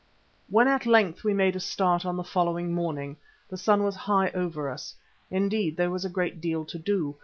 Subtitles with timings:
[0.49, 3.17] When at length we made a start on the following morning
[3.47, 4.95] the sun was high over us.
[5.29, 7.17] Indeed, there was a great deal to do.